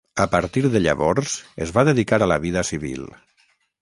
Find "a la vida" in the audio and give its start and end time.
2.23-2.65